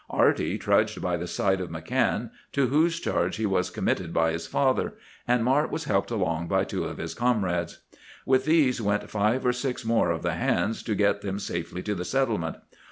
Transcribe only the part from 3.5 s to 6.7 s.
committed by his father, and Mart was helped along by